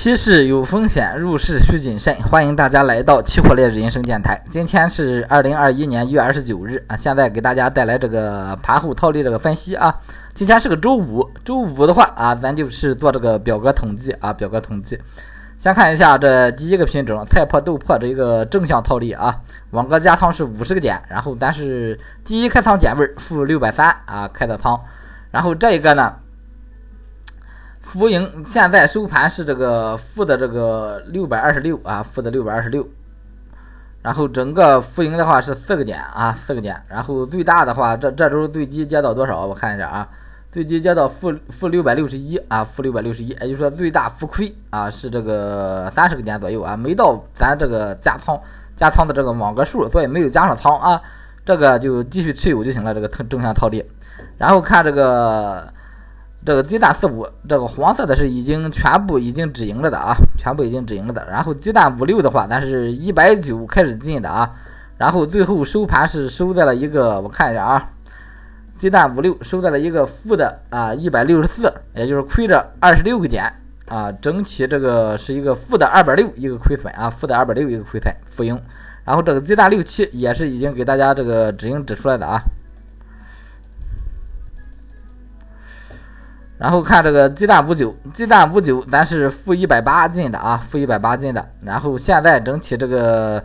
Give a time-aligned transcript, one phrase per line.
[0.00, 2.22] 期市有风险，入市需谨慎。
[2.22, 4.42] 欢迎大家来到期货烈日人生电台。
[4.50, 9.96] 今天是二零二一年一月二十九日啊，现在给大家带来这个盘后套利这个分析啊。
[10.34, 14.98] 今天是个周五，周五的话啊，咱就是做这个表格统计啊，表格统计。
[15.58, 19.40] 先看一下这第一个品种菜粕豆粕这一个正向套利啊，
[19.72, 24.80] 网格加仓是五十个点，然后咱是第一开仓点位负六百三啊开的仓，
[25.30, 26.14] 然后这一个呢。
[27.92, 32.86] 浮盈现在收盘是这个负的这个六百二十六啊，负的六百二十六。
[34.02, 36.82] 然后整个浮盈的话是四个点啊，四个点。
[36.88, 39.44] 然后最大的话，这这周最低接到多少？
[39.44, 40.08] 我看一下啊，
[40.52, 48.40] 最低接到负负六百六十一啊，负六百六十一，也就是说最大浮亏啊是这个三十个点左右啊，没到咱这个加仓
[48.76, 51.02] 加仓的这个网格数，所以没有加上仓啊，
[51.44, 53.84] 这个就继续持有就行了，这个正向套利。
[54.38, 55.72] 然后看这个。
[56.42, 61.26] 这个鸡蛋四五，这个黄色的是已经全部已经止盈了的啊，全部已经止盈了的。
[61.30, 64.52] 然后鸡蛋五六的话，咱是一百九开始进的啊，
[64.96, 67.90] 然后最后收盘是收在了一个，我看一下啊，
[68.78, 73.52] 鸡蛋五六收在了一个负的啊一百六十四，也就是亏着二十六个点
[73.86, 78.58] 啊，整体这个是一个负的二百六一个亏损啊，负的二百六一个亏损负盈。
[79.04, 82.40] 然后这个鸡蛋六七也是已经给大家这个止盈止出来的啊。
[86.60, 91.46] 然后看这个鸡蛋五九，鸡蛋五九，咱是负一百八进的啊，负一百八进的。
[91.64, 93.42] 然后现在整体这个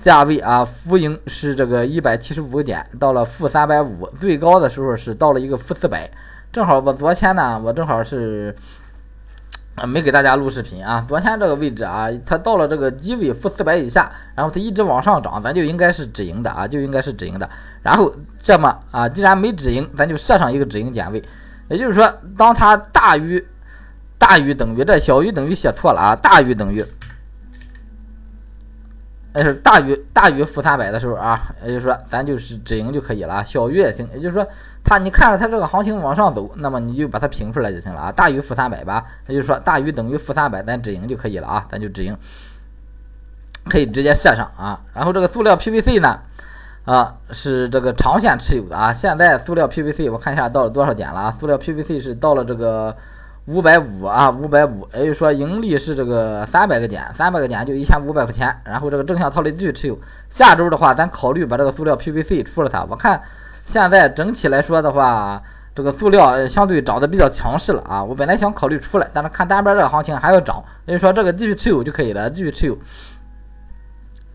[0.00, 6.10] 价位啊，浮盈是这个一百七十五点，到了负三百五，最高的时候是到了一个负四百。
[6.52, 8.54] 正好我昨天呢，我正好是
[9.86, 11.06] 没给大家录视频啊。
[11.08, 17.48] 昨天这个位置啊，它到了这个低位负四百以下，然后它一直往上涨，咱就应该是止盈的啊，就应该是止盈的。
[17.82, 21.24] 然后这么啊，既然没止盈，咱就设上一个止盈点位。
[21.68, 23.46] 也就是说，当它大于
[24.18, 26.84] 大于等于这小于等于写错了啊，大于等于，
[29.34, 34.08] 那是大于大于负三百的时候啊，也就是说咱就是止盈就可以了，小于也行。
[34.14, 34.46] 也就是说，
[34.82, 42.16] 它你看着它这个行情往上走，那么你就把它平出来就行了啊，大于负三百吧，也就是说大于等于负三百，咱止盈就可以了啊，咱就止盈，
[43.68, 44.80] 可以直接设上啊。
[44.94, 46.20] 然后这个塑料 PVC 呢？
[46.84, 48.94] 啊，是这个长线持有的啊。
[48.94, 51.36] 现在塑料 PVC 我看一下到了多少点了啊？
[51.38, 52.96] 塑料 PVC 是到了这个
[53.46, 58.56] 五百五啊，五百五，也就是说盈利是这个三百个点，三百个点就一千五百块钱。
[58.64, 59.98] 然后这个正向套利继续持有。
[60.30, 62.84] 下周的话，咱考虑把这个塑料 PVC 出了它。
[62.88, 63.20] 我看
[63.66, 65.42] 现在整体来说的话，
[65.74, 68.02] 这个塑料相对涨得比较强势了啊。
[68.04, 72.78] 我本来想考虑出来，但是看单边这个行情还要涨，也就是说这个继续持有就可以了，继续持有。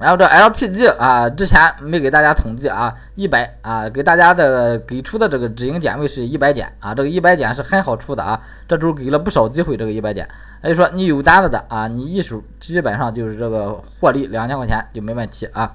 [0.00, 10.28] 然后这 LPG 啊，之前没给大家统计啊，一百啊，给大家的给出的这个止盈点位是一百点啊，这个一百点是很好出的啊，这周给了不少机会，这个一百点，
[10.64, 15.74] 也就说你有单子的啊，你一手基本上就是这个获利两千块钱就没问题啊。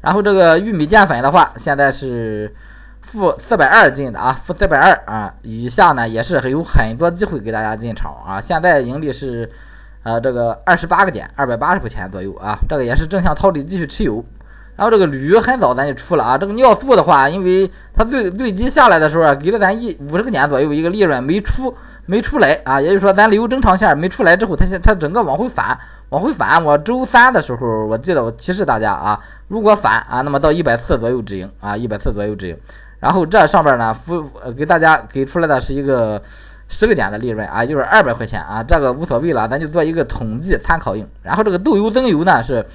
[0.00, 2.54] 然后这个玉米淀粉的话，现在是
[3.02, 9.50] 负四百二进的啊，负四百二啊，以下呢也是有很多机会给大家进场啊，现在盈利是。
[10.06, 14.24] 呃，这个二十八个点，二百八十块钱左右啊，这个也是正向套利，继续持有。
[14.76, 21.74] 然后这个铝很早咱就出了啊，这个尿素的话，因为它最最低下来的时候啊，给了咱一五十个点左右一个利润，没出
[22.06, 25.76] 没出来啊，也就是说咱留正常线没出来之后，它现它整个往回反，
[26.10, 26.64] 往回反。
[26.64, 29.18] 我周三的时候，我记得我提示大家啊，
[29.48, 32.56] 如果反啊，那么到一百四左右止盈啊，一百四左右止盈。
[33.00, 36.22] 然后这上边呢，付给大家给出来的是一个。
[36.68, 41.06] 十个点的利润啊，就是二百块钱啊，这个无所谓了，咱就做一个统计参考用。
[41.22, 42.66] 然后这个豆油增油呢是，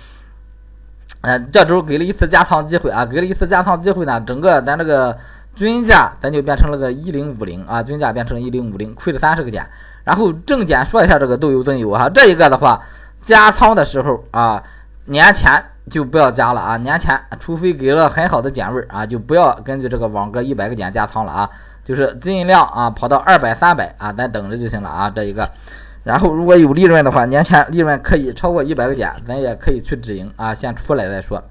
[1.21, 5.17] 嗯，这周给了一次加仓机会啊，给了一次加仓机会呢，整个咱这个
[5.55, 9.67] 均价咱就变成了个一零五零啊，均价变成一零五零，亏了三十个点。
[10.03, 12.81] 然后正点说一下这个豆油增油哈，这一个的话
[13.21, 14.63] 加仓的时候啊，
[15.05, 21.49] 年前就不要加了啊，年前除非给了很好的点位啊，就不要根据这个网格一百个点加仓了啊。
[21.83, 25.49] 就是尽量啊跑到二百三百啊，咱等着就行了啊，这一个。
[26.03, 31.43] 然后如果有利润的话，年前利润可以超过一百个点，咱也可以去止盈啊，先出来再说。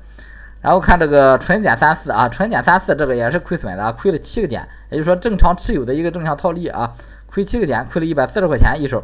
[0.63, 6.93] 然后看这个纯碱三四啊，纯碱三四这个也是亏损的，亏了七个点，也就是说正常持有的一个正向套利啊，
[7.27, 9.03] 亏七个点，亏了一百四十块钱一手。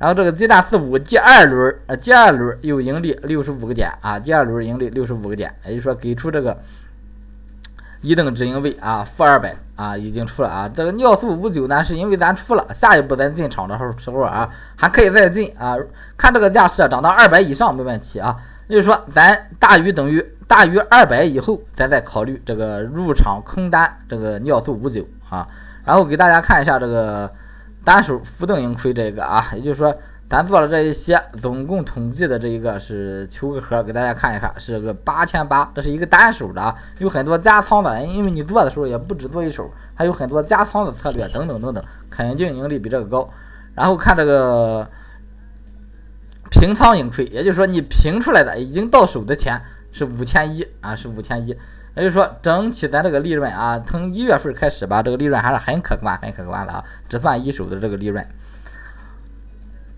[0.00, 6.56] 然后这个鸡蛋四五第二轮呃第二轮又盈利六十五个点啊，第二轮盈利六十五个点，也就是说给出这个。
[8.02, 10.70] 一等止盈位啊，负二百啊，已经出了啊。
[10.72, 15.76] 这个尿素五九呢，是因为咱出了，下一步咱进场的时候时候啊，还可以再进啊。
[16.16, 18.38] 看这个价势涨到二百以上没问题啊。
[18.70, 25.46] 就是说，咱大于等于大于二百以后，咱再考虑这个入场空单这个尿素五九啊。
[25.84, 27.30] 然后给大家看一下这个
[27.84, 29.96] 单手浮动盈亏这个啊，也就是说，
[30.28, 43.30] 咱做了这一些，总共统计的这一个是求个和，给大家看一看，是个八千八，这是一个单手的，啊有很多加仓的，因为你做的时候也不止做一手，还有很多加仓的策略等等等等，肯定盈利比这个高。
[43.74, 44.88] 然后看这个
[46.50, 51.56] 平仓盈亏，也就是说你平出来的已经到手的钱是五千一啊，是五千一，
[51.94, 58.26] 也就是说整体咱这个利润啊，从一月份开始吧，这个利润还是很可观，很可观的啊，只算一手的这个利润。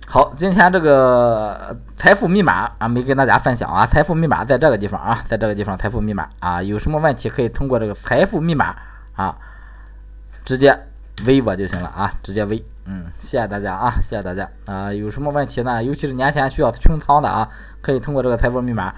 [0.06, 3.86] 好，今天这个财富密码啊，没跟大家分享啊。
[3.86, 8.76] 财富密码在这个地方啊，在这个地方财富密码啊，有什么问题可以通过这个财富密码
[9.14, 9.38] 啊，
[10.44, 10.80] 直接
[11.26, 12.62] 微我就行了啊，直接微。
[12.84, 14.92] 嗯，谢谢大家啊，谢谢大家啊。
[14.92, 15.82] 有什么问题呢？
[15.82, 17.48] 尤其是年前需要清仓的啊，
[17.80, 18.92] 可以通过这个财富密码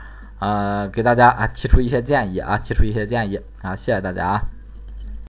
[0.44, 4.42] 呃，给大家啊提出一些建议啊，提出一些建议啊，谢谢大家啊。